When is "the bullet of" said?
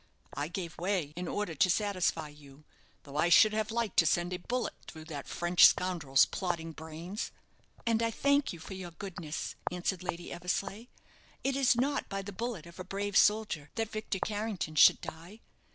12.23-12.79